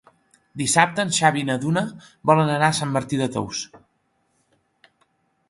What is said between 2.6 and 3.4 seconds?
a Sant Martí de